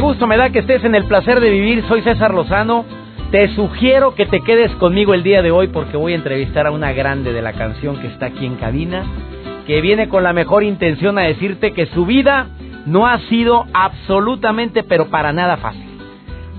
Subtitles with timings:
[0.00, 1.84] Gusto me da que estés en el placer de vivir.
[1.88, 2.84] Soy César Lozano.
[3.32, 6.70] Te sugiero que te quedes conmigo el día de hoy porque voy a entrevistar a
[6.70, 9.04] una grande de la canción que está aquí en cabina,
[9.66, 12.46] que viene con la mejor intención a decirte que su vida
[12.86, 15.84] no ha sido absolutamente, pero para nada fácil.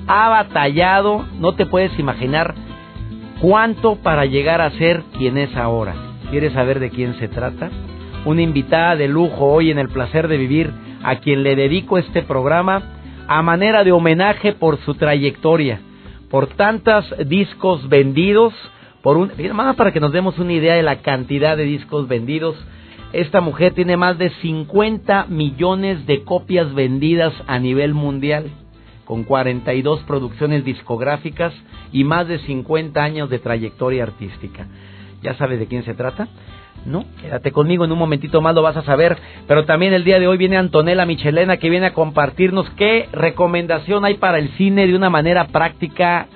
[0.08, 2.54] Ha batallado, no te puedes imaginar
[3.40, 5.94] cuánto para llegar a ser quien es ahora.
[6.30, 7.70] ¿Quieres saber de quién se trata?
[8.26, 10.72] Una invitada de lujo hoy en el placer de vivir,
[11.04, 12.99] a quien le dedico este programa
[13.30, 15.82] a manera de homenaje por su trayectoria,
[16.32, 18.56] por tantos discos vendidos,
[19.04, 22.56] por un, más para que nos demos una idea de la cantidad de discos vendidos.
[23.14, 28.50] Esta mujer tiene más de 50 millones de copias vendidas a nivel mundial,
[29.06, 31.54] con 42 producciones discográficas
[31.92, 34.66] y más de 50 años de trayectoria artística.
[35.22, 36.30] ¿Ya sabes de quién se trata?
[36.86, 39.18] No, quédate conmigo, en un momentito más lo vas a saber.
[39.48, 44.06] Pero también el día de hoy viene Antonella Michelena que viene a compartirnos qué recomendación
[44.06, 46.28] hay para el cine de una manera práctica,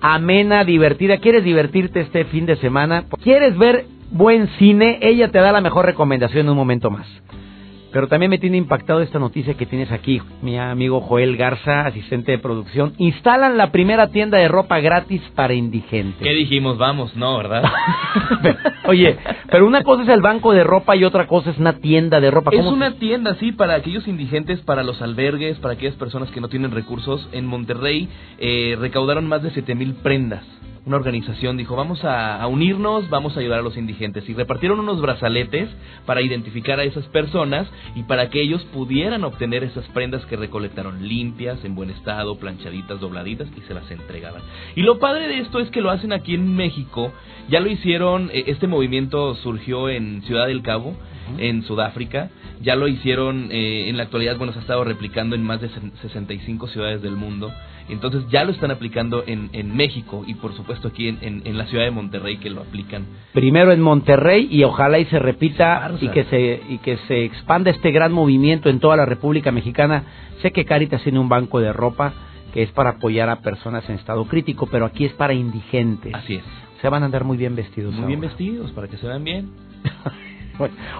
[0.00, 1.18] amena, divertida.
[1.18, 3.04] ¿Quieres divertirte este fin de semana?
[3.22, 4.98] ¿Quieres ver buen cine?
[5.02, 7.06] Ella te da la mejor recomendación en un momento más.
[7.96, 12.32] Pero también me tiene impactado esta noticia que tienes aquí, mi amigo Joel Garza, asistente
[12.32, 12.92] de producción.
[12.98, 16.20] Instalan la primera tienda de ropa gratis para indigentes.
[16.20, 16.76] ¿Qué dijimos?
[16.76, 17.62] Vamos, no, ¿verdad?
[18.84, 19.16] Oye,
[19.50, 22.30] pero una cosa es el banco de ropa y otra cosa es una tienda de
[22.30, 22.50] ropa.
[22.52, 26.48] Es una tienda, sí, para aquellos indigentes, para los albergues, para aquellas personas que no
[26.48, 27.26] tienen recursos.
[27.32, 30.44] En Monterrey eh, recaudaron más de 7 mil prendas
[30.86, 34.26] una organización dijo, vamos a, unirnos, vamos a ayudar a los indigentes.
[34.28, 35.68] Y repartieron unos brazaletes
[36.06, 37.66] para identificar a esas personas
[37.96, 43.00] y para que ellos pudieran obtener esas prendas que recolectaron limpias, en buen estado, planchaditas,
[43.00, 44.42] dobladitas y se las entregaban.
[44.76, 47.12] Y lo padre de esto es que lo hacen aquí en México.
[47.48, 50.94] Ya lo hicieron, eh, este movimiento surgió en Ciudad del Cabo,
[51.38, 52.30] en Sudáfrica.
[52.60, 55.68] Ya lo hicieron eh, en la actualidad, bueno, se ha estado replicando en más de
[56.02, 57.52] 65 ciudades del mundo.
[57.88, 61.66] Entonces ya lo están aplicando en, en México y por supuesto aquí en, en, la
[61.66, 63.04] ciudad de Monterrey que lo aplican.
[63.32, 67.70] Primero en Monterrey y ojalá y se repita y que se, y que se expanda
[67.70, 70.02] este gran movimiento en toda la República Mexicana.
[70.42, 72.12] Sé que Caritas tiene un banco de ropa
[72.52, 76.14] que es para apoyar a personas en estado crítico, pero aquí es para indigentes.
[76.14, 76.44] Así es.
[76.80, 77.94] Se van a andar muy bien vestidos.
[77.94, 79.50] Muy bien vestidos, para que se vean bien.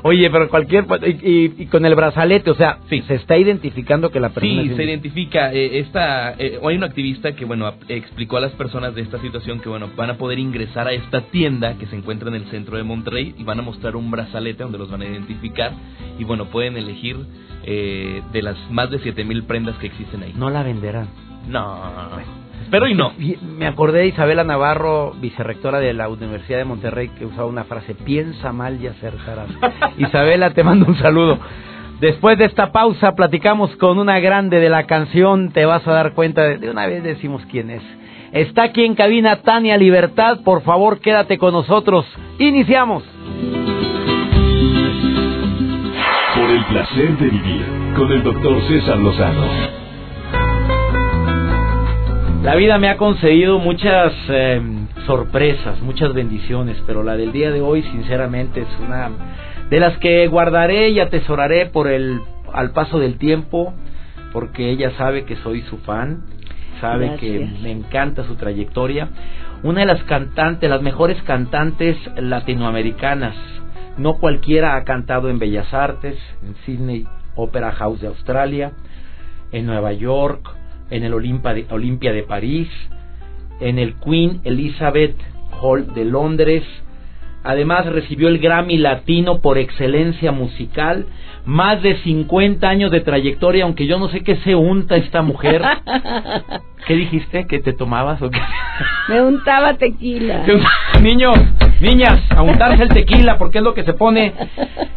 [0.03, 0.87] Oye, pero cualquier
[1.23, 3.03] y, con el brazalete, o sea, sí.
[3.07, 4.63] se está identificando que la persona.
[4.63, 5.53] Sí, se identifica.
[5.53, 9.61] Eh, esta, eh, hay un activista que bueno explicó a las personas de esta situación
[9.61, 12.77] que bueno van a poder ingresar a esta tienda que se encuentra en el centro
[12.77, 15.73] de Monterrey y van a mostrar un brazalete donde los van a identificar
[16.19, 17.17] y bueno pueden elegir
[17.65, 20.35] eh, de las más de siete mil prendas que existen ahí.
[20.37, 21.09] No la venderán.
[21.49, 22.46] No.
[22.71, 23.13] Pero y no.
[23.59, 27.95] Me acordé de Isabela Navarro, vicerrectora de la Universidad de Monterrey, que usaba una frase,
[27.95, 29.49] piensa mal y acertarás.
[29.99, 31.39] Isabela, te mando un saludo.
[32.01, 36.13] Después de esta pausa, platicamos con una grande de la canción, te vas a dar
[36.13, 37.83] cuenta, de, de una vez decimos quién es.
[38.33, 42.05] Está aquí en cabina Tania Libertad, por favor quédate con nosotros.
[42.39, 43.03] Iniciamos.
[46.35, 47.65] Por el placer de vivir
[47.97, 49.86] con el doctor César Lozano.
[52.47, 54.63] La vida me ha concedido muchas eh,
[55.05, 59.11] sorpresas, muchas bendiciones, pero la del día de hoy, sinceramente, es una
[59.69, 62.21] de las que guardaré y atesoraré por el
[62.53, 63.75] al paso del tiempo,
[64.33, 66.23] porque ella sabe que soy su fan,
[66.81, 69.09] sabe que me encanta su trayectoria.
[69.65, 73.35] Una de las cantantes, las mejores cantantes latinoamericanas.
[73.99, 78.71] No cualquiera ha cantado en Bellas Artes, en Sydney Opera House de Australia,
[79.51, 80.49] en Nueva York,
[80.91, 82.69] en el Olimpia de, Olimpia de París,
[83.61, 85.17] en el Queen Elizabeth
[85.61, 86.63] Hall de Londres.
[87.45, 91.07] Además recibió el Grammy Latino por excelencia musical,
[91.45, 95.63] más de 50 años de trayectoria, aunque yo no sé qué se unta esta mujer.
[96.87, 97.47] ¿Qué dijiste?
[97.47, 98.41] ¿Que te tomabas o qué?
[99.09, 100.45] Me untaba tequila.
[101.03, 101.39] Niños,
[101.81, 104.33] niñas, a untarse el tequila porque es lo que se pone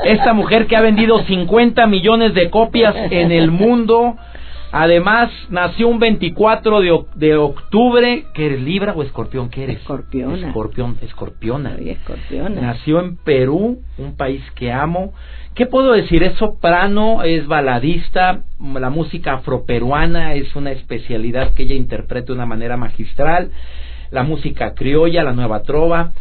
[0.04, 4.16] esta mujer que ha vendido 50 millones de copias en el mundo
[4.71, 8.25] Además, nació un 24 de, de octubre.
[8.33, 9.50] ¿Qué eres, Libra o Escorpión?
[9.50, 9.77] ¿Qué eres?
[9.77, 10.48] Escorpiona.
[10.48, 11.75] Escorpión, escorpiona.
[11.75, 12.62] Soy escorpiona.
[12.62, 15.13] Nació en Perú, un país que amo.
[15.56, 16.24] ¿Qué puedo decir?
[16.24, 22.45] Es soprano, es baladista, la música afroperuana es una especialidad que ella interpreta de una
[22.45, 23.51] manera magistral.
[24.12, 26.12] La música criolla, la nueva trova,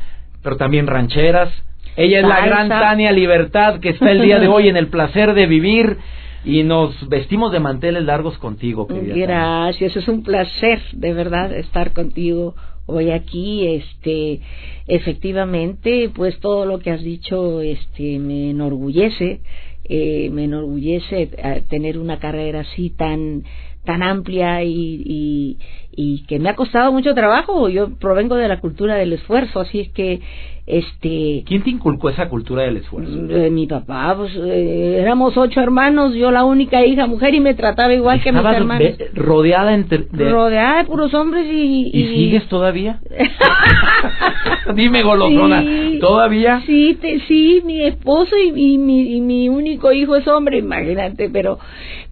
[0.43, 1.51] pero también rancheras.
[1.97, 5.35] Ella es la gran Tania Libertad que está el día de hoy en el placer
[5.35, 5.99] de vivir
[6.45, 9.15] y nos vestimos de manteles largos contigo, querida.
[9.15, 12.55] Gracias, es un placer de verdad estar contigo
[12.87, 13.67] hoy aquí.
[13.67, 14.41] Este,
[14.87, 19.41] efectivamente, pues todo lo que has dicho, este, me enorgullece,
[19.85, 23.45] eh, me enorgullece eh, tener una carrera así tan
[23.89, 25.57] tan amplia y, y,
[25.97, 27.71] y que me ha costado mucho trabajo.
[27.71, 30.21] Yo provengo de la cultura del esfuerzo, así es que
[30.67, 33.11] este ¿Quién te inculcó esa cultura del esfuerzo?
[33.31, 37.55] eh, mi papá, pues eh, éramos ocho hermanos, yo la única hija mujer y me
[37.55, 38.99] trataba igual que mis hermanos.
[38.99, 41.91] ve- rodeada entre, de- Rodeada de puros hombres y...
[41.91, 43.01] ¿Y sigues todavía?
[44.75, 45.63] Dime, golosona.
[45.63, 45.99] Sí.
[46.01, 46.61] ¿Todavía?
[46.67, 51.31] Sí, te- sí, mi esposo y, y mi, y mi único hijo es hombre, imagínate,
[51.31, 51.59] pero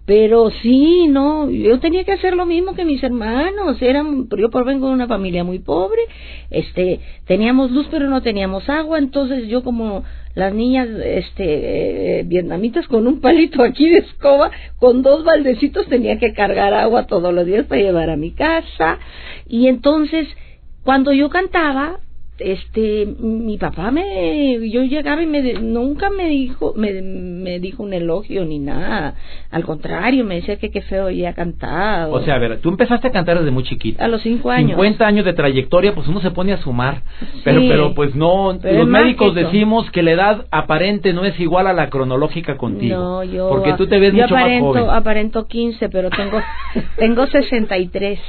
[0.07, 4.87] pero sí, no, yo tenía que hacer lo mismo que mis hermanos, eran, yo provengo
[4.87, 5.99] de una familia muy pobre,
[6.49, 12.87] este, teníamos luz pero no teníamos agua, entonces yo como las niñas, este, eh, vietnamitas
[12.87, 14.49] con un palito aquí de escoba,
[14.79, 18.99] con dos baldecitos tenía que cargar agua todos los días para llevar a mi casa,
[19.45, 20.25] y entonces,
[20.85, 21.99] cuando yo cantaba,
[22.39, 27.93] este mi papá me yo llegaba y me nunca me dijo me, me dijo un
[27.93, 29.15] elogio ni nada
[29.51, 33.07] al contrario me decía que qué feo ya cantado O sea, a ver, tú empezaste
[33.07, 34.03] a cantar desde muy chiquita.
[34.05, 37.01] a los cinco años 50 años de trayectoria, pues uno se pone a sumar.
[37.43, 37.67] Pero, Sí.
[37.69, 39.47] pero pues no, Pero los médicos mágico.
[39.47, 42.95] decimos que la edad aparente no es igual a la cronológica contigo.
[42.97, 44.95] no yo porque tú te ves yo mucho aparento, más joven.
[44.95, 46.39] aparento 15 pero tengo
[46.97, 48.19] tengo 63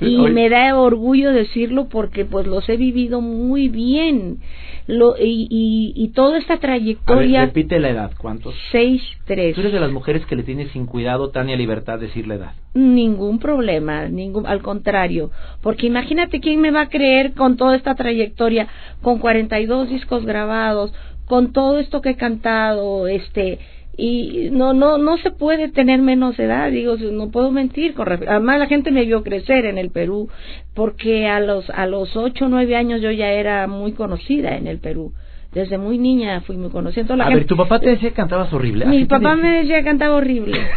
[0.00, 4.38] y me da orgullo decirlo porque pues los he vivido muy bien
[4.86, 8.54] lo y, y, y toda esta ver, trayectoria repite la edad, ¿cuántos?
[8.70, 12.26] seis tres Tú eres de las mujeres que le tienes sin cuidado, Tania Libertad, decir
[12.26, 12.52] la edad.
[12.74, 15.30] Ningún problema, ningún, al contrario,
[15.62, 18.68] porque imagínate quién me va a creer con toda esta trayectoria,
[19.02, 20.92] con 42 discos grabados,
[21.26, 23.58] con todo esto que he cantado, este,
[23.96, 27.94] y no, no, no se puede tener menos edad, digo, no puedo mentir,
[28.26, 30.28] además la gente me vio crecer en el Perú,
[30.74, 34.66] porque a los, a los 8 o 9 años yo ya era muy conocida en
[34.66, 35.12] el Perú,
[35.52, 38.10] desde muy niña fui muy conocida, Entonces, la a gente- ver, tu papá te decía
[38.10, 38.84] que cantabas horrible.
[38.86, 40.58] mi ¿Así te papá me decía que cantaba horrible.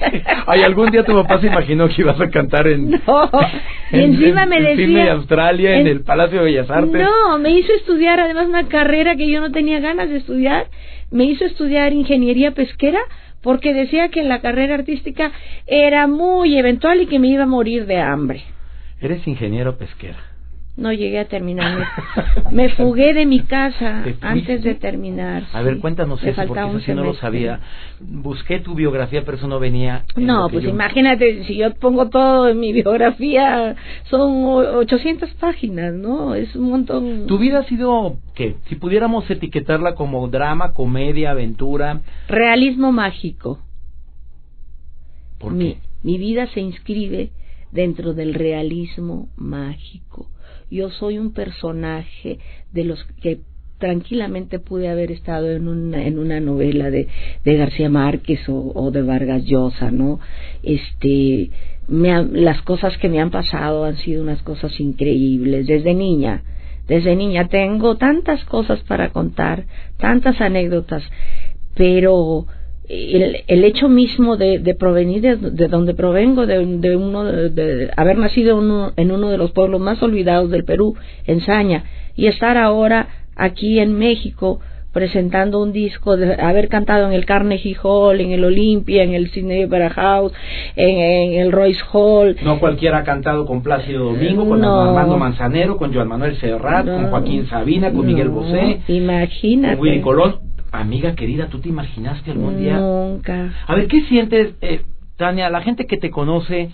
[0.46, 3.30] Ay, algún día tu papá se imaginó que ibas a cantar en, No,
[3.92, 4.86] y encima en- me en decía...
[4.86, 7.02] Sydney, Australia, en, en- el Palacio de Bellas Artes.
[7.02, 10.66] No, me hizo estudiar además una carrera que yo no tenía ganas de estudiar.
[11.10, 13.00] Me hizo estudiar ingeniería pesquera
[13.42, 15.30] porque decía que la carrera artística
[15.66, 18.42] era muy eventual y que me iba a morir de hambre.
[19.00, 20.18] Eres ingeniero pesquera.
[20.76, 21.88] No llegué a terminar.
[22.52, 25.44] Me, fugué de mi casa antes de terminar.
[25.54, 27.60] A ver, cuéntanos eso, porque eso sí no lo sabía.
[27.98, 30.04] Busqué tu biografía, pero eso no venía.
[30.16, 33.74] en No, pues yo- imagínate, si yo pongo todo en mi biografía,
[34.10, 36.34] son o- 800 páginas, ¿no?
[36.34, 37.26] Es un montón.
[37.26, 38.56] Tu vida ha sido, ¿qué?
[38.68, 42.02] Si pudiéramos etiquetarla como drama, comedia, aventura.
[42.28, 43.60] Realismo mágico.
[45.38, 45.80] ¿Por mi, qué?
[46.02, 47.30] mi vida se inscribe
[47.72, 50.28] dentro del realismo mágico.
[50.70, 52.38] Yo soy un personaje
[52.72, 53.40] de los que
[53.78, 57.08] tranquilamente pude haber estado en una, en una novela de,
[57.44, 60.18] de García Márquez o, de Vargas Llosa, ¿no?
[60.62, 61.50] Este,
[61.88, 66.42] me las cosas que me han pasado han sido unas cosas increíbles desde niña.
[66.88, 69.66] Desde niña tengo tantas cosas para contar,
[69.98, 71.02] tantas anécdotas,
[71.74, 72.46] pero
[72.88, 77.90] el, el hecho mismo de, de provenir de, de donde provengo, de, de uno de,
[77.96, 80.94] haber nacido uno, en uno de los pueblos más olvidados del Perú,
[81.26, 84.60] en Saña, y estar ahora aquí en México
[84.92, 89.28] presentando un disco, de haber cantado en el Carnegie Hall, en el Olympia, en el
[89.30, 90.32] Sydney Opera House,
[90.74, 90.88] en,
[91.34, 92.34] en el Royce Hall.
[92.42, 94.80] No cualquiera ha cantado con Plácido Domingo, con No.
[94.80, 97.08] Armando Manzanero, con Joan Manuel Serrat, con.
[97.10, 99.76] Joaquín Sabina, con Miguel Bosé, Imagínate.
[99.76, 100.45] con Willy Colón.
[100.72, 102.78] Amiga querida, ¿tú te imaginaste algún día?
[102.78, 103.52] Nunca.
[103.66, 104.82] A ver, ¿qué sientes, eh,
[105.16, 105.48] Tania?
[105.50, 106.70] La gente que te conoce,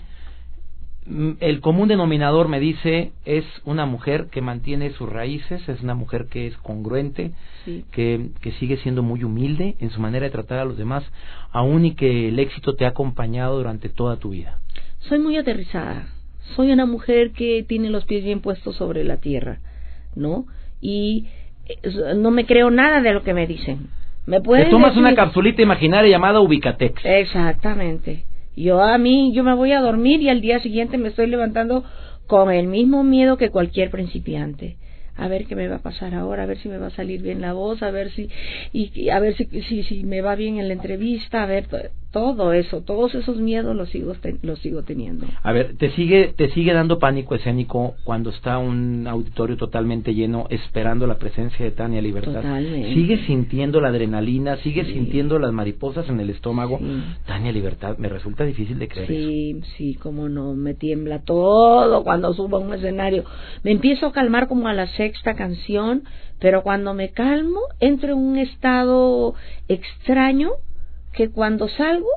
[1.05, 5.95] mm, el común denominador me dice es una mujer que mantiene sus raíces, es una
[5.95, 7.31] mujer que es congruente,
[7.65, 7.85] Sí.
[7.91, 11.03] que, que sigue siendo muy humilde en su manera de tratar a los demás,
[11.51, 14.59] aún y que el éxito te ha acompañado durante toda tu vida.
[15.07, 16.07] Soy muy aterrizada.
[16.55, 19.59] Soy una mujer que tiene los pies bien puestos sobre la tierra,
[20.15, 20.45] ¿no?
[20.81, 21.27] Y
[22.15, 23.87] no me creo nada de lo que me dicen.
[24.25, 27.03] Me Te pueden tomas una capsulita imaginaria llamada Ubicatex.
[27.03, 28.23] Exactamente.
[28.55, 31.83] Yo a mí, yo me voy a dormir y al día siguiente me estoy levantando
[32.27, 34.77] con el mismo miedo que cualquier principiante
[35.15, 37.21] a ver qué me va a pasar ahora, a ver si me va a salir
[37.21, 38.29] bien la voz, a ver si
[38.71, 41.67] y, a ver si, si si me va bien en la entrevista, a ver
[42.13, 45.25] todo eso, todos esos miedos los sigo los sigo teniendo.
[45.41, 50.45] A ver, te sigue te sigue dando pánico escénico cuando está un auditorio totalmente lleno
[50.51, 52.35] esperando la presencia de Tania Libertad.
[52.35, 52.93] Totalmente.
[52.93, 56.79] Sigue sintiendo la adrenalina, sigue sintiendo las mariposas en el estómago.
[57.25, 59.07] Tania Libertad, me resulta difícil de creer.
[59.07, 63.23] Sí, sí, como no, me tiembla todo cuando subo a un escenario.
[63.63, 66.03] Me empiezo a calmar como a la sexta canción,
[66.39, 69.33] pero cuando me calmo entro en un estado
[69.67, 70.51] extraño
[71.13, 72.09] que cuando salgo,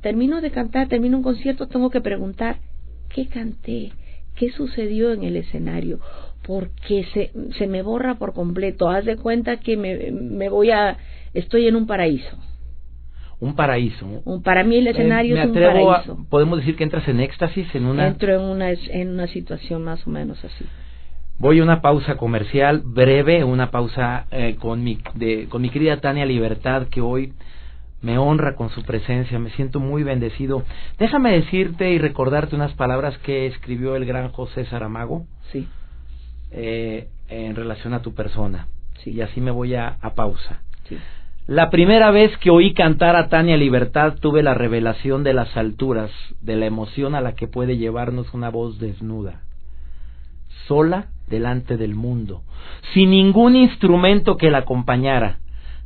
[0.00, 2.56] termino de cantar, termino un concierto, tengo que preguntar,
[3.14, 3.92] ¿qué canté?
[4.34, 6.00] ¿Qué sucedió en el escenario?
[6.46, 8.88] Porque se, se me borra por completo.
[8.88, 10.96] Haz de cuenta que me, me voy a...
[11.34, 12.36] Estoy en un paraíso.
[13.40, 14.06] Un paraíso.
[14.24, 16.26] Un, para mí el eh, escenario es un paraíso.
[16.30, 18.06] podemos decir que entras en éxtasis, en una...
[18.06, 20.64] Entro en una, en una situación más o menos así.
[21.38, 26.00] Voy a una pausa comercial breve, una pausa eh, con, mi, de, con mi querida
[26.00, 27.32] Tania Libertad, que hoy
[28.00, 30.64] me honra con su presencia, me siento muy bendecido.
[30.98, 35.26] Déjame decirte y recordarte unas palabras que escribió el gran José Saramago.
[35.52, 35.66] Sí.
[36.50, 38.68] Eh, en relación a tu persona.
[39.02, 39.10] Sí.
[39.10, 40.62] Y así me voy a, a pausa.
[40.88, 40.96] Sí.
[41.46, 46.10] La primera vez que oí cantar a Tania Libertad tuve la revelación de las alturas,
[46.42, 49.40] de la emoción a la que puede llevarnos una voz desnuda,
[50.66, 52.42] sola delante del mundo,
[52.92, 55.38] sin ningún instrumento que la acompañara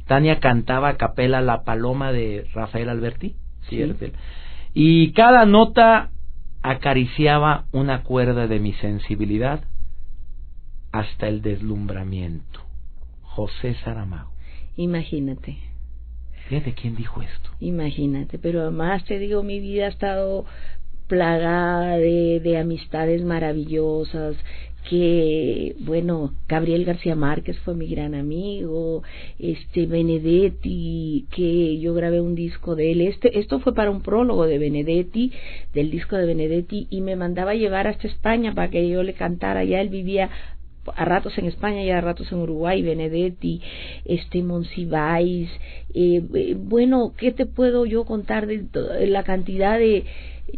[0.06, 3.36] Tania cantaba a capela La Paloma de Rafael Alberti,
[3.68, 4.06] ¿cierto?
[4.74, 6.10] Y cada nota
[6.62, 9.64] acariciaba una cuerda de mi sensibilidad
[10.92, 12.60] hasta el deslumbramiento.
[13.22, 14.30] José Saramago.
[14.76, 15.58] Imagínate.
[16.48, 17.50] Fíjate quién dijo esto.
[17.60, 20.44] Imagínate, pero además te digo, mi vida ha estado
[21.06, 24.36] plagada de, de amistades maravillosas,
[24.88, 29.02] que bueno Gabriel García Márquez fue mi gran amigo
[29.38, 33.00] este Benedetti que yo grabé un disco de él.
[33.02, 35.32] Este esto fue para un prólogo de Benedetti
[35.74, 39.64] del disco de Benedetti y me mandaba llevar hasta España para que yo le cantara.
[39.64, 40.30] Ya él vivía
[40.96, 43.60] a ratos en España y a ratos en Uruguay, Benedetti,
[44.04, 45.48] este Monsiváis,
[45.94, 48.66] eh, bueno, ¿qué te puedo yo contar de
[49.06, 50.04] la cantidad de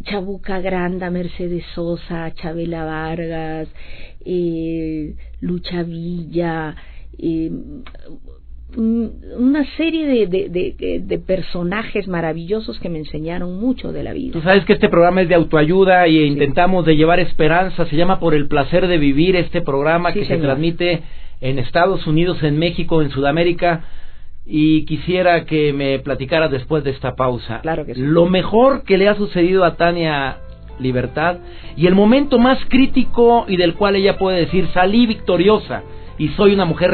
[0.03, 3.69] Chabuca Granda, Mercedes Sosa, Chabela Vargas,
[4.25, 6.75] eh, Lucha Villa,
[7.17, 7.51] eh,
[8.77, 14.33] una serie de, de, de, personajes maravillosos que me enseñaron mucho de la vida.
[14.33, 17.85] Tú sabes que este programa es de autoayuda y intentamos de llevar esperanza.
[17.85, 21.03] Se llama Por el placer de vivir este programa que se transmite
[21.41, 23.85] en Estados Unidos, en México, en Sudamérica.
[24.45, 27.61] Y quisiera que me platicara después de esta pausa.
[27.61, 28.01] Claro que sí.
[28.01, 30.37] Lo mejor que le ha sucedido a Tania
[30.79, 31.37] libertad
[31.75, 35.83] y el momento más crítico y del cual ella puede decir salí victoriosa
[36.17, 36.91] y soy una mujer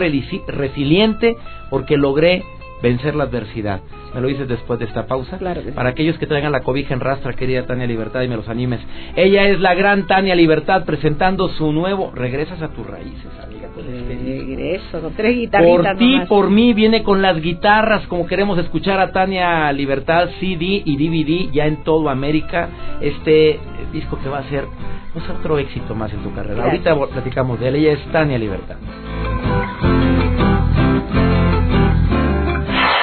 [0.47, 1.37] resiliente
[1.69, 2.43] porque logré
[2.81, 3.81] vencer la adversidad.
[4.13, 5.37] ¿Me lo dices después de esta pausa?
[5.37, 8.49] Claro Para aquellos que traigan la cobija en rastra, querida Tania Libertad, y me los
[8.49, 8.79] animes.
[9.15, 13.69] Ella es la gran Tania Libertad presentando su nuevo Regresas a tus raíces, amiga.
[13.75, 18.99] Regreso, con tres guitarritas Por ti, por mí, viene con las guitarras, como queremos escuchar
[18.99, 22.69] a Tania Libertad, CD y DVD, ya en todo América.
[22.99, 23.59] Este
[23.93, 24.65] disco que va a ser
[25.13, 26.65] pues, otro éxito más en tu carrera.
[26.65, 27.75] Ahorita platicamos de él.
[27.75, 28.77] Ella es Tania Libertad.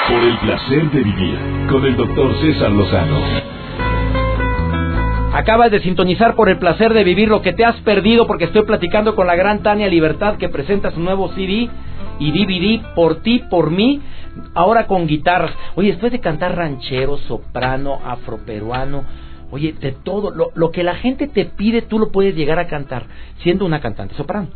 [0.09, 1.39] Por el placer de vivir
[1.71, 3.21] con el doctor César Lozano.
[5.35, 8.63] Acabas de sintonizar por el placer de vivir lo que te has perdido porque estoy
[8.63, 11.69] platicando con la gran Tania Libertad que presenta su nuevo CD
[12.19, 14.01] y DVD por ti, por mí,
[14.55, 15.53] ahora con guitarras.
[15.75, 19.05] Oye, después de cantar ranchero, soprano, afroperuano,
[19.51, 22.67] oye, de todo, lo, lo que la gente te pide tú lo puedes llegar a
[22.67, 23.05] cantar
[23.43, 24.49] siendo una cantante soprano.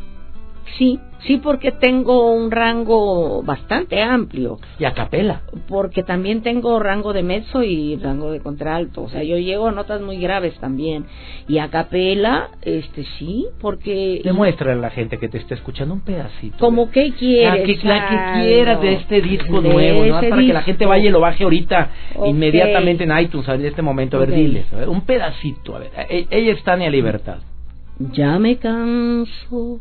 [0.79, 4.59] Sí, sí, porque tengo un rango bastante amplio.
[4.79, 5.43] Y a capela.
[5.69, 9.03] Porque también tengo rango de mezzo y rango de contralto.
[9.03, 11.05] O sea, yo llego a notas muy graves también.
[11.49, 14.21] Y a capela, este sí, porque.
[14.25, 16.57] Demuestra a la gente que te está escuchando un pedacito.
[16.59, 17.85] Como que quieres.
[17.85, 20.21] La que, quieras de este disco nuevo, ¿no?
[20.21, 21.91] Para que la gente vaya y lo baje ahorita,
[22.25, 24.17] inmediatamente en iTunes, en este momento.
[24.17, 25.77] A ver, diles, un pedacito.
[25.77, 27.39] A ver, e, ella está en la libertad.
[27.99, 29.81] Ya me canso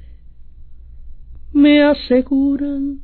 [1.61, 3.01] me aseguran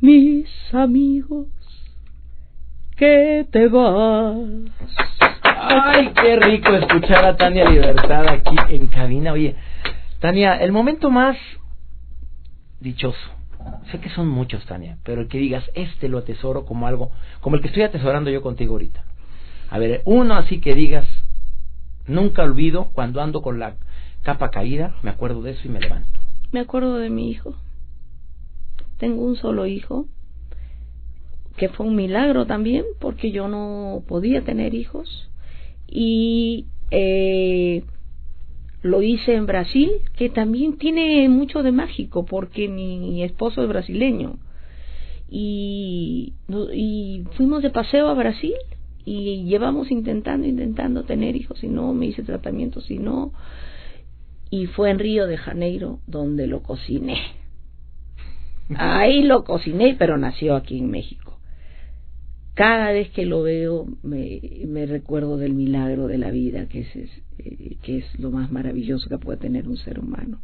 [0.00, 1.48] mis amigos
[2.96, 4.38] que te vas.
[5.42, 9.32] Ay, qué rico escuchar a Tania Libertad aquí en cabina.
[9.32, 9.54] Oye,
[10.18, 11.36] Tania, el momento más
[12.80, 13.18] dichoso.
[13.90, 17.10] Sé que son muchos, Tania, pero el que digas, este lo atesoro como algo,
[17.42, 19.04] como el que estoy atesorando yo contigo ahorita.
[19.68, 21.06] A ver, uno así que digas,
[22.06, 23.74] nunca olvido cuando ando con la
[24.22, 26.19] capa caída, me acuerdo de eso y me levanto.
[26.52, 27.54] Me acuerdo de mi hijo.
[28.98, 30.06] Tengo un solo hijo,
[31.56, 35.30] que fue un milagro también, porque yo no podía tener hijos.
[35.86, 37.84] Y eh,
[38.82, 44.38] lo hice en Brasil, que también tiene mucho de mágico, porque mi esposo es brasileño.
[45.30, 46.34] Y,
[46.74, 48.54] y fuimos de paseo a Brasil
[49.04, 53.32] y llevamos intentando, intentando tener hijos y no, me hice tratamientos y no.
[54.50, 57.18] Y fue en Río de Janeiro donde lo cociné.
[58.76, 61.38] Ahí lo cociné, pero nació aquí en México.
[62.54, 66.96] Cada vez que lo veo me, recuerdo del milagro de la vida, que es,
[67.38, 70.40] eh, que es lo más maravilloso que puede tener un ser humano.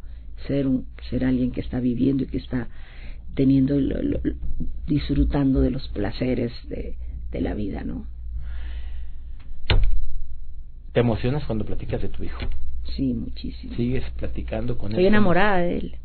[0.47, 2.67] Ser, un, ser alguien que está viviendo y que está
[3.35, 3.77] teniendo,
[4.87, 6.95] disfrutando de los placeres de,
[7.31, 8.07] de la vida, ¿no?
[10.93, 12.39] ¿Te emocionas cuando platicas de tu hijo?
[12.97, 13.75] Sí, muchísimo.
[13.75, 14.93] ¿Sigues platicando con él?
[14.93, 15.95] Estoy enamorada de él.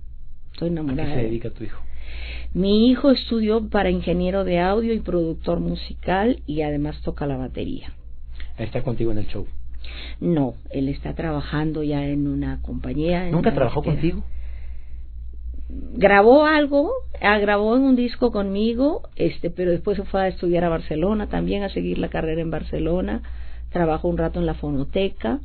[0.53, 1.03] Estoy enamorada.
[1.11, 1.83] ¿A qué se dedica tu hijo?
[2.53, 7.95] Mi hijo estudió para ingeniero de audio y productor musical y además toca la batería.
[8.59, 9.47] ¿Está contigo en el show?
[10.21, 13.31] No, él está trabajando ya en una compañía.
[13.31, 14.23] ¿Nunca trabajó contigo?
[15.95, 20.65] Grabó algo, ah, grabó en un disco conmigo, este, pero después se fue a estudiar
[20.65, 23.23] a Barcelona, también a seguir la carrera en Barcelona
[23.73, 25.41] trabajó un rato en la fonoteca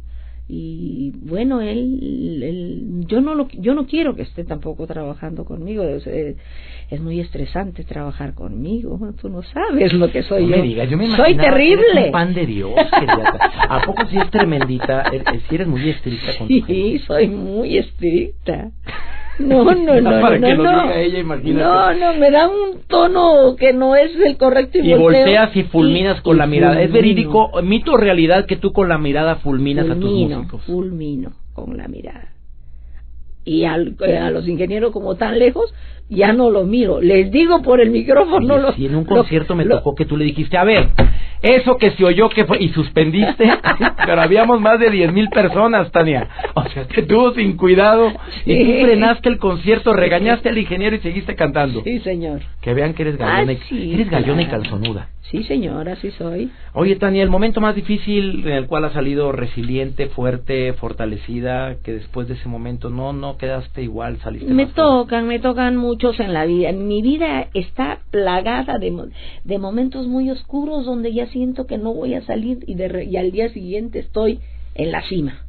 [0.49, 5.83] y bueno él, él, yo no lo yo no quiero que esté tampoco trabajando conmigo
[5.83, 10.57] es, es muy estresante trabajar conmigo tú no sabes lo que soy no yo.
[10.57, 12.05] me digas, yo me soy terrible.
[12.05, 12.71] un pan de Dios
[13.69, 15.03] a poco si es tremendita
[15.49, 18.71] si eres muy estricta con sí soy muy estricta
[19.39, 20.81] no, no, no, para no, que no, lo no.
[20.83, 21.63] diga ella, imagínate.
[21.63, 25.55] No, no, me da un tono que no es el correcto y, y volteo, volteas
[25.55, 26.81] y fulminas y- con y la mirada.
[26.81, 30.63] ¿Es verídico, mito o realidad que tú con la mirada fulminas a tus músicos?
[30.63, 32.29] fulmino con la mirada.
[33.45, 35.73] Y al- eh, a los ingenieros como tan lejos,
[36.09, 37.01] ya no los miro.
[37.01, 38.53] Les digo por el micrófono.
[38.55, 40.63] Oye, lo- si en un lo- concierto me lo- tocó que tú le dijiste, a
[40.63, 40.89] ver,
[41.41, 43.45] eso que se oyó que fue, y suspendiste,
[44.05, 46.27] pero habíamos más de diez mil personas, Tania.
[46.55, 48.11] O sea, te tuvo sin cuidado
[48.45, 51.81] y tú frenaste el concierto, regañaste al ingeniero y seguiste cantando.
[51.83, 52.41] Sí, señor.
[52.61, 55.09] Que vean que eres gallona, Ah, y, eres gallona y calzonuda.
[55.31, 56.51] Sí, señor, así soy.
[56.73, 61.91] Oye, Tania, el momento más difícil en el cual has salido resiliente, fuerte, fortalecida, que
[61.93, 64.73] después de ese momento no no quedaste igual, saliste Me fuerte.
[64.81, 66.71] tocan, me tocan muchos en la vida.
[66.71, 69.09] Mi vida está plagada de,
[69.43, 73.17] de momentos muy oscuros donde ya siento que no voy a salir y, de y
[73.17, 74.39] al día siguiente estoy
[74.75, 75.46] en la cima.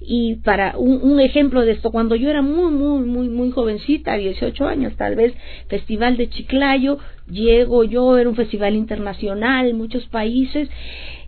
[0.00, 4.14] Y para un, un ejemplo de esto, cuando yo era muy, muy, muy, muy jovencita,
[4.16, 5.34] 18 años tal vez,
[5.68, 6.98] Festival de Chiclayo,
[7.30, 10.68] llego yo, era un festival internacional, muchos países,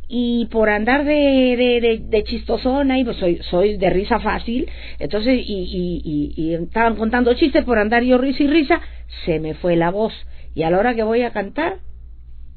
[0.09, 4.67] y por andar de, de, de, de chistosona y pues soy, soy de risa fácil,
[4.99, 8.81] entonces y, y, y, y estaban contando chistes por andar yo risa y risa,
[9.27, 10.15] se me fue la voz
[10.55, 11.77] y a la hora que voy a cantar,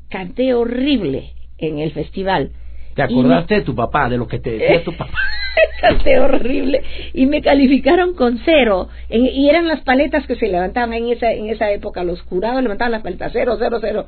[0.10, 2.52] canté horrible en el festival.
[2.96, 5.18] ¿Te me- acordaste de tu papá, de lo que te decía tu papá?
[5.82, 6.82] canté horrible.
[7.14, 8.90] Y me calificaron con cero.
[9.10, 12.04] Y eran las paletas que se levantaban en esa en esa época.
[12.04, 13.32] Los jurados levantaban las paletas.
[13.34, 14.08] Cero cero cero.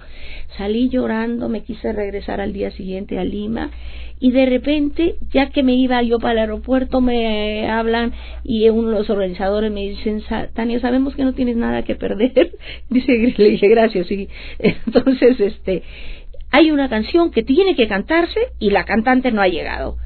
[0.58, 3.71] Salí llorando me quise regresar al día siguiente a Lima.
[4.19, 8.89] Y de repente ya que me iba yo para el aeropuerto me hablan y uno
[8.91, 12.51] de los organizadores me dicen "Sa- Tania sabemos que no tienes nada que perder
[12.89, 14.29] dice le dije gracias sí
[14.60, 15.84] entonces este
[16.51, 19.97] hay una canción que tiene que cantarse y la cantante no ha llegado.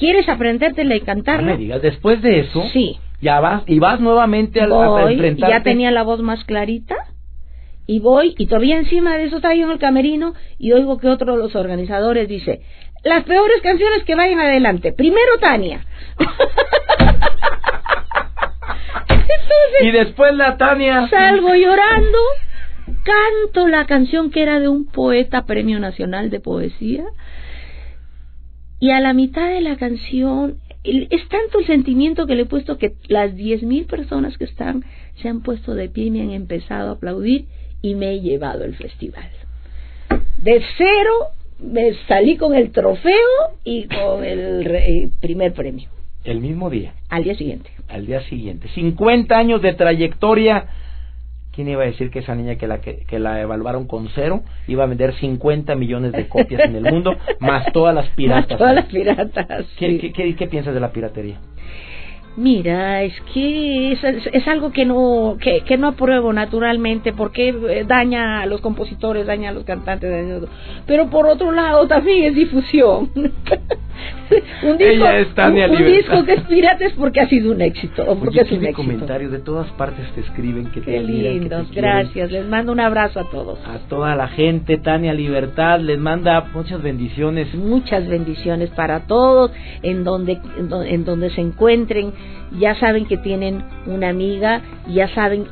[0.00, 1.52] ¿Quieres aprendértela y No cantarla?
[1.52, 2.98] me digas, después de eso, Sí.
[3.20, 5.54] ya vas y vas nuevamente al, a enfrentarte.
[5.54, 6.96] ya tenía la voz más clarita
[7.86, 11.08] y voy y todavía encima de eso estaba yo en el camerino y oigo que
[11.08, 12.62] otro de los organizadores dice
[13.04, 14.92] las peores canciones que vayan adelante.
[14.92, 15.84] Primero Tania.
[19.08, 21.08] Entonces, Y después la Tania.
[21.08, 22.18] Salgo llorando,
[23.04, 27.04] canto la canción que era de un poeta premio nacional de poesía
[28.80, 32.46] y a la mitad de la canción el- es tanto el sentimiento que le he
[32.46, 34.82] puesto que las diez mil personas que están
[35.20, 37.44] se han puesto de pie y me han empezado a aplaudir
[37.82, 39.28] y me he llevado el festival.
[40.38, 41.12] De cero
[41.58, 43.12] me salí con el trofeo
[43.64, 45.88] y con el re- primer premio.
[46.24, 47.70] El mismo día, Al día siguiente.
[47.88, 48.68] al día siguiente.
[48.74, 50.66] 50 años de trayectoria.
[51.60, 54.42] ¿Quién iba a decir que esa niña que la, que, que la evaluaron con cero
[54.66, 58.48] iba a vender 50 millones de copias en el mundo, más todas las piratas?
[58.52, 59.66] Más todas las piratas.
[59.76, 59.98] ¿Qué, sí.
[59.98, 61.36] qué, qué- qué piensas de la piratería?
[62.36, 67.48] Mira, es que es, es- es algo que no que, que no apruebo naturalmente porque
[67.48, 70.48] eh, daña a los compositores, daña a los cantantes, daña a todo.
[70.86, 73.10] pero por otro lado también es difusión.
[74.62, 77.52] un disco, Ella es Tania un, un disco que es pirata es porque ha sido
[77.52, 78.76] un éxito, o porque Oye, es un éxito.
[78.76, 81.72] comentarios de todas partes te escriben que te admiran, que te quieren.
[81.82, 82.30] gracias.
[82.30, 83.58] Les mando un abrazo a todos.
[83.66, 87.52] A toda la gente, Tania Libertad les manda muchas bendiciones.
[87.54, 89.50] Muchas bendiciones para todos
[89.82, 92.12] en donde en do- en donde se encuentren.
[92.58, 95.46] Ya saben que tienen una amiga, ya saben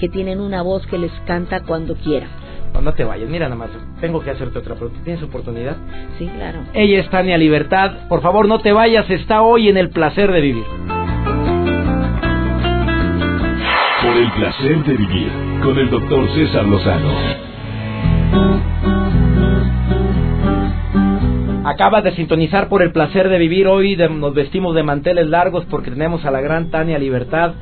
[0.00, 2.28] que tienen una voz que les canta cuando quieran.
[2.74, 3.70] No, no te vayas, mira nada más,
[4.00, 5.00] tengo que hacerte otra pregunta.
[5.04, 5.76] ¿Tienes oportunidad?
[6.18, 6.60] Sí, claro.
[6.72, 8.08] Ella es Tania Libertad.
[8.08, 10.64] Por favor, no te vayas, está hoy en el placer de vivir.
[14.02, 15.30] Por el placer de vivir
[15.62, 17.51] con el doctor César Lozano.
[21.64, 23.94] Acabas de sintonizar por el placer de vivir hoy.
[23.94, 27.54] de- nos vestimos de manteles largos porque tenemos a la gran Tania Libertad.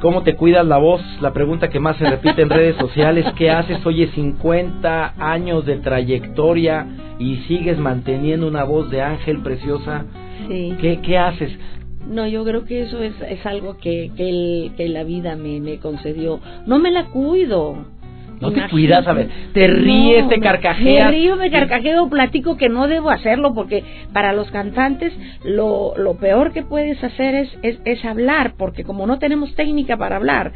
[0.00, 1.00] ¿Cómo te cuidas la voz?
[1.22, 3.24] La pregunta que más se repite en redes sociales.
[3.36, 3.84] ¿Qué haces?
[3.86, 6.86] Oye, 50 años de trayectoria
[7.18, 10.04] y sigues manteniendo una voz de ángel preciosa.
[10.48, 10.74] Sí.
[10.80, 11.52] ¿Qué, qué haces?
[12.06, 15.60] No, yo creo que eso es, es algo que, que, el- que la vida me,
[15.60, 16.40] me concedió.
[16.66, 17.86] No me la cuido.
[18.40, 18.70] No te Imagínate.
[18.70, 21.10] cuidas, a ver, te ríes, te carcajeas.
[21.10, 25.12] Me río, me carcajeo, platico que no debo hacerlo porque para los cantantes
[25.44, 29.96] lo, lo peor que puedes hacer es, es, es hablar, porque como no tenemos técnica
[29.96, 30.52] para hablar,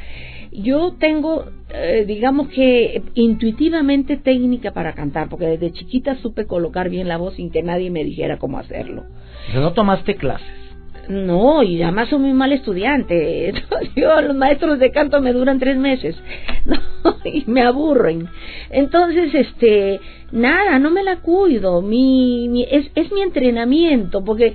[0.52, 7.08] yo tengo, eh, digamos que intuitivamente técnica para cantar, porque desde chiquita supe colocar bien
[7.08, 9.04] la voz sin que nadie me dijera cómo hacerlo.
[9.48, 10.67] O sea, no tomaste clases.
[11.08, 13.52] No, y además soy muy mal estudiante.
[13.96, 16.16] Yo, los maestros de canto me duran tres meses
[16.66, 16.76] no,
[17.24, 18.28] y me aburren.
[18.70, 20.00] Entonces, este,
[20.32, 21.80] nada, no me la cuido.
[21.82, 24.54] Mi, mi- es, es mi entrenamiento, porque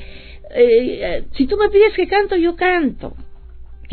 [0.55, 3.13] eh, si tú me pides que canto, yo canto.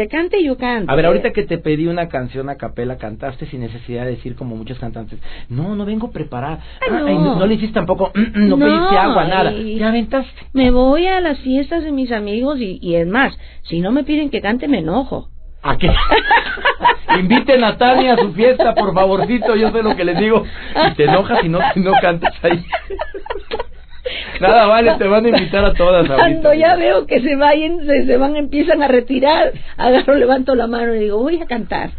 [0.01, 0.91] Que cante, yo canto.
[0.91, 4.35] A ver, ahorita que te pedí una canción a capela, cantaste sin necesidad de decir
[4.35, 5.19] como muchos cantantes,
[5.51, 6.61] no, no vengo preparada.
[6.81, 7.07] Ay, Ah, no.
[7.07, 7.47] ay, no.
[7.47, 9.53] le hiciste tampoco, no, No, pediste agua, nada.
[9.53, 10.33] y- Te aventaste.
[10.55, 14.03] Me voy a las fiestas de mis amigos y, y es más, si no me
[14.03, 15.29] piden que cante, me enojo.
[15.63, 15.91] ¿A qué?
[17.21, 20.45] Inviten a Tania a su fiesta, por favorcito, yo sé lo que les digo.
[20.91, 22.65] Y te enojas y no, no cantas ahí.
[24.41, 26.17] Nada vale, te van a invitar a todas ahorita.
[26.17, 30.67] Cuando ya veo que se vayan, se, se van, empiezan a retirar, agarro, levanto la
[30.67, 31.91] mano y digo, voy a cantar.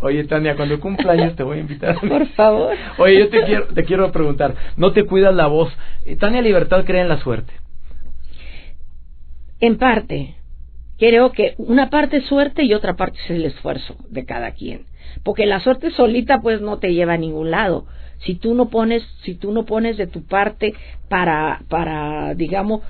[0.00, 1.98] Oye, Tania, cuando cumpla años te voy a invitar.
[2.00, 2.76] Por favor.
[2.98, 5.72] Oye, yo te quiero, te quiero preguntar, ¿no te cuidas la voz?
[6.04, 7.52] Eh, Tania Libertad cree en la suerte.
[9.58, 10.34] En parte,
[10.98, 14.84] creo que una parte es suerte y otra parte es el esfuerzo de cada quien.
[15.24, 17.86] Porque la suerte solita pues no te lleva a ningún lado.
[18.20, 20.74] Si tú no pones, si tú no pones de tu parte
[21.08, 22.82] para, para, digamos,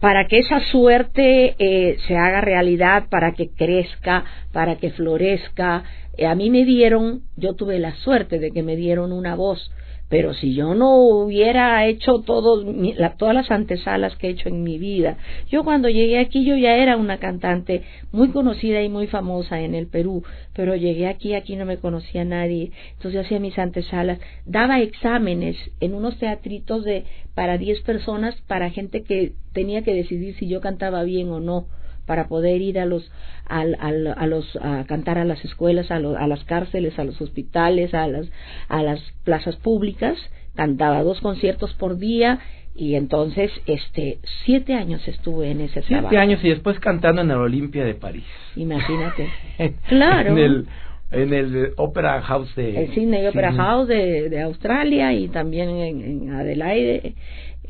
[0.00, 5.84] para que esa suerte eh, se haga realidad, para que crezca, para que florezca.
[6.18, 9.72] Eh, a mí me dieron, yo tuve la suerte de que me dieron una voz,
[10.08, 14.62] pero si yo no hubiera hecho todo, la- todas las antesalas que he hecho en
[14.62, 15.16] mi vida,
[15.50, 19.74] yo cuando llegué aquí yo ya era una cantante muy conocida y muy famosa en
[19.74, 20.22] el Perú,
[20.54, 25.94] pero llegué aquí, aquí no me conocía nadie, entonces hacía mis antesalas, daba exámenes en
[25.94, 31.02] unos teatritos de para 10 personas, para gente que tenía que decidir si yo cantaba
[31.02, 31.66] bien o no
[32.06, 33.10] para poder ir a los
[33.46, 37.04] al, al- a los a cantar a las escuelas a, lo- a las cárceles a
[37.04, 38.26] los hospitales a las
[38.68, 40.16] a las plazas públicas.
[40.54, 42.38] Cantaba dos conciertos por día
[42.76, 46.08] y entonces este siete años estuve en ese trabajo.
[46.10, 48.24] Siete años y después cantando en el Olimpia de París.
[48.56, 49.28] imagínate.
[49.88, 50.30] Claro.
[50.32, 50.66] En el,
[51.10, 52.84] en el Opera House de...
[52.84, 53.52] el Sydney Opera.
[53.52, 57.14] House de, de Australia y también en, en Adelaide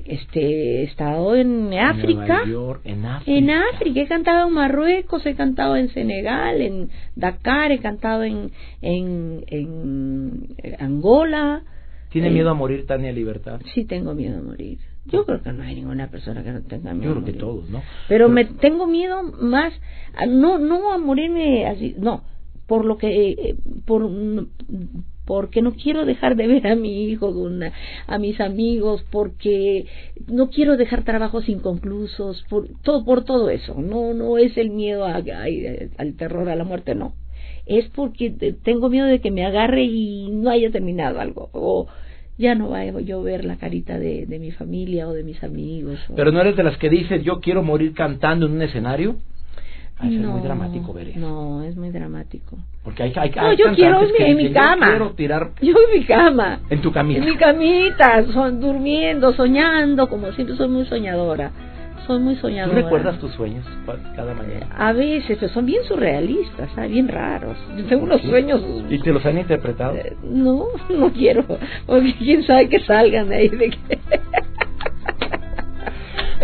[0.06, 3.38] este he estado en África York, en África.
[3.38, 8.50] En África, he cantado en Marruecos, he cantado en Senegal, en Dakar, he cantado en,
[8.82, 11.62] en, en Angola.
[12.10, 13.60] ¿Tiene Eh, miedo a morir Tania Libertad?
[13.74, 14.78] Sí tengo miedo a morir.
[15.06, 17.14] Yo creo que no hay ninguna persona que no tenga miedo.
[17.14, 17.82] Yo creo que todos, ¿no?
[18.08, 19.72] Pero me tengo miedo más,
[20.16, 22.22] a- no, no a morirme así, no,
[22.66, 24.08] por lo que, eh, por,
[25.24, 27.32] porque no quiero dejar de ver a mi hijo,
[28.06, 29.86] a mis amigos, porque
[30.26, 33.74] no quiero dejar trabajos inconclusos, por todo, por todo eso.
[33.80, 35.22] No, no es el miedo a-
[35.98, 37.14] al terror, a la muerte, no.
[37.66, 41.86] Es porque te- tengo miedo de que me agarre y no haya terminado algo, o
[42.36, 45.42] ya no va a yo ver la carita de, de mi familia o de mis
[45.42, 45.98] amigos.
[46.14, 49.16] Pero no eres de las que dices, yo quiero morir cantando en un escenario.
[49.98, 51.20] Ah, es muy dramático ver eso.
[51.20, 52.58] No, es muy dramático.
[52.82, 54.86] Porque hay, hay, no, yo quiero en mi cama.
[54.86, 55.50] Yo quiero tirar.
[55.62, 56.60] Yo en mi cama.
[56.68, 57.20] En tu camita.
[57.20, 61.52] En mi camita, son, durmiendo, soñando, como siempre soy muy soñadora
[62.06, 62.76] soy muy soñadora.
[62.76, 63.64] ¿Tú recuerdas tus sueños
[64.14, 64.68] cada mañana?
[64.76, 67.56] A veces, pero son bien surrealistas, bien raros.
[67.76, 68.62] Yo tengo unos sueños...
[68.88, 69.96] ¿Y te los han interpretado?
[69.96, 71.44] Eh, no, no quiero,
[71.86, 73.48] porque quién sabe que salgan de ahí.
[73.48, 73.98] De que...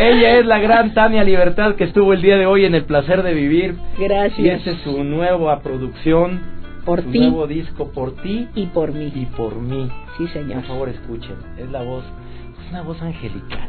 [0.01, 3.23] Ella es la gran Tania Libertad que estuvo el día de hoy en El Placer
[3.23, 3.77] de Vivir.
[3.99, 4.39] Gracias.
[4.39, 6.41] Y esta es su nueva producción.
[6.87, 7.19] Por su ti.
[7.19, 8.49] nuevo disco, Por ti.
[8.55, 9.13] Y por mí.
[9.15, 9.91] Y por mí.
[10.17, 10.61] Sí, señor.
[10.61, 11.37] Por favor, escuchen.
[11.59, 12.03] Es la voz,
[12.65, 13.69] es una voz angelical.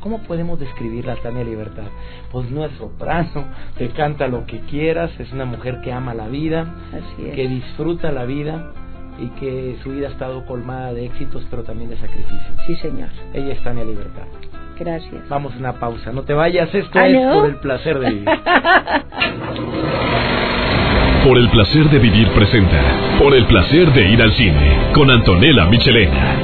[0.00, 1.88] ¿Cómo podemos describir la Tania Libertad?
[2.30, 3.46] Pues no es soprano,
[3.78, 6.74] te canta lo que quieras, es una mujer que ama la vida,
[7.16, 8.74] que disfruta la vida
[9.18, 12.52] y que su vida ha estado colmada de éxitos, pero también de sacrificios.
[12.66, 13.08] Sí, señor.
[13.32, 14.26] Ella es Tania Libertad.
[14.80, 15.28] Gracias.
[15.28, 16.10] Vamos a una pausa.
[16.10, 18.24] No te vayas, esto es por el placer de vivir.
[21.24, 22.80] por el placer de vivir presenta.
[23.18, 24.90] Por el placer de ir al cine.
[24.94, 26.34] Con Antonella Michelena.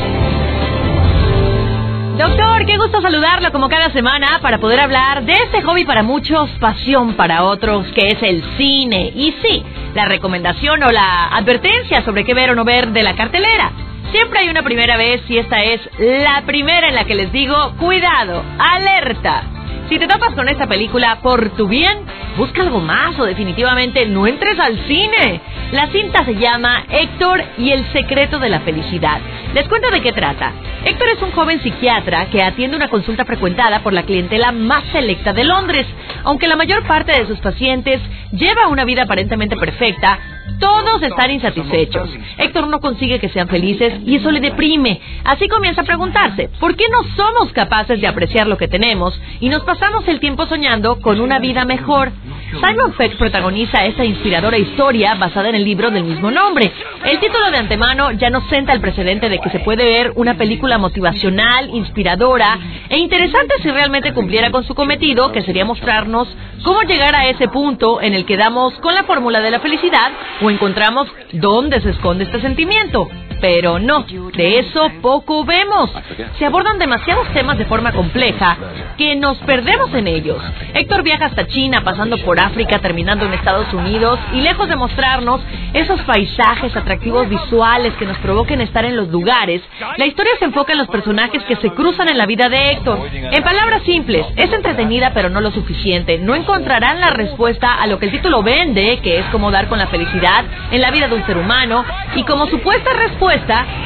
[2.19, 6.51] Doctor, qué gusto saludarlo como cada semana para poder hablar de este hobby para muchos,
[6.61, 9.13] pasión para otros, que es el cine.
[9.15, 9.63] Y sí,
[9.95, 13.86] la recomendación o la advertencia sobre qué ver o no ver de la cartelera.
[14.17, 17.75] Siempre hay una primera vez y esta es la primera en la que les digo,
[17.79, 19.43] cuidado, alerta.
[19.91, 21.99] Si te topas con esta película por tu bien,
[22.39, 25.43] busca algo más o definitivamente no entres al cine.
[25.73, 29.21] La cinta se llama Héctor y el secreto de la felicidad.
[29.53, 30.51] Les cuento de qué trata.
[30.87, 35.35] Héctor es un joven psiquiatra que atiende una consulta frecuentada por la clientela más selecta
[35.35, 35.87] de Londres.
[36.25, 38.01] Aunque la mayor parte de sus pacientes
[38.33, 40.19] lleva una vida aparentemente perfecta,
[40.59, 42.09] todos están insatisfechos.
[42.39, 45.01] Héctor no consigue que sean felices y eso le deprime.
[45.25, 49.49] Así comienza a preguntarse, ¿por qué no somos capaces de apreciar lo que tenemos y
[49.49, 52.13] nos pasamos el tiempo soñando con una vida mejor?
[52.53, 56.73] Simon Peck protagoniza esta inspiradora historia basada en el libro del mismo nombre.
[57.05, 60.35] El título de antemano ya nos senta el precedente de que se puede ver una
[60.35, 66.29] película motivacional, inspiradora e interesante si realmente cumpliera con su cometido, que sería mostrarnos
[66.63, 70.13] cómo llegar a ese punto en el que damos con la fórmula de la felicidad
[70.43, 73.09] o encontramos dónde se esconde este sentimiento.
[73.41, 75.91] Pero no, de eso poco vemos.
[76.39, 78.57] Se abordan demasiados temas de forma compleja
[78.97, 80.43] que nos perdemos en ellos.
[80.75, 85.41] Héctor viaja hasta China, pasando por África, terminando en Estados Unidos, y lejos de mostrarnos
[85.75, 89.63] esos paisajes atractivos visuales que nos provoquen estar en los lugares,
[89.97, 93.01] la historia se enfoca en los personajes que se cruzan en la vida de Héctor.
[93.13, 96.19] En palabras simples, es entretenida pero no lo suficiente.
[96.19, 99.79] No encontrarán la respuesta a lo que el título vende, que es cómo dar con
[99.79, 103.26] la felicidad en la vida de un ser humano, y como supuesta respuesta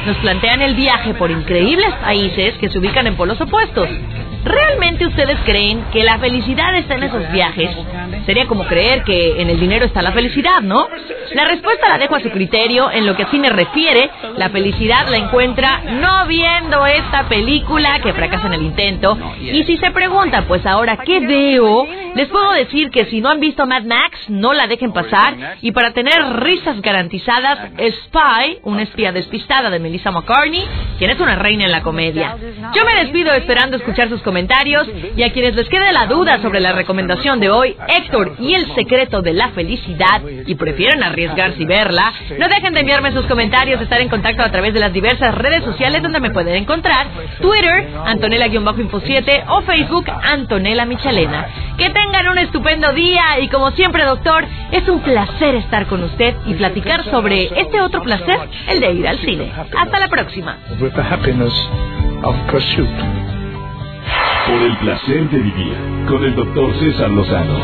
[0.07, 3.89] nos plantean el viaje por increíbles países que se ubican en polos opuestos.
[4.45, 7.71] ¿Realmente ustedes creen que la felicidad está en esos viajes?
[8.27, 10.89] Sería como creer que en el dinero está la felicidad, ¿no?
[11.35, 12.91] La respuesta la dejo a su criterio.
[12.91, 18.13] En lo que sí me refiere, la felicidad la encuentra no viendo esta película que
[18.13, 19.19] fracasa en el intento.
[19.41, 21.87] Y si se pregunta, pues ahora, ¿qué veo?
[22.15, 25.57] Les puedo decir que si no han visto Mad Max, no la dejen pasar.
[25.63, 30.65] Y para tener risas garantizadas, Spy, una espía despistada de Melissa McCartney,
[30.99, 32.37] quien es una reina en la comedia.
[32.75, 36.61] Yo me despido esperando escuchar sus comentarios y a quienes les quede la duda sobre
[36.61, 41.67] la recomendación de hoy, Héctor y el secreto de la felicidad, y prefieren arriesgarse y
[41.67, 45.35] verla, no dejen de enviarme sus comentarios, estar en contacto a través de las diversas
[45.35, 47.07] redes sociales donde me pueden encontrar,
[47.41, 51.47] Twitter, Antonella-Info7 o Facebook, Antonella Michelena.
[51.77, 56.35] Que tengan un estupendo día y como siempre, doctor, es un placer estar con usted
[56.47, 59.53] y platicar sobre este otro placer, el de ir al cine.
[59.77, 60.57] Hasta la próxima.
[64.47, 65.77] Por el placer de vivir
[66.09, 67.59] con el doctor César Lozano.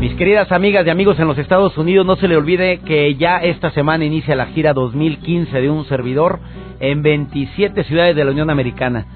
[0.00, 3.38] Mis queridas amigas y amigos en los Estados Unidos, no se le olvide que ya
[3.38, 6.40] esta semana inicia la gira 2015 de un servidor
[6.80, 9.06] en 27 ciudades de la Unión Americana.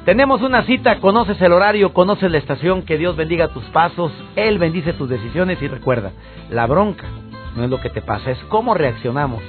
[0.07, 4.59] Tenemos una cita, conoces el horario, conoces la estación, que Dios bendiga tus pasos, Él
[4.59, 6.13] bendice tus decisiones y recuerda,
[6.49, 7.05] la bronca
[7.55, 9.43] no es lo que te pasa, es cómo reaccionamos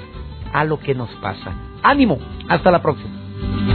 [0.52, 1.54] a lo que nos pasa.
[1.84, 3.75] Ánimo, hasta la próxima.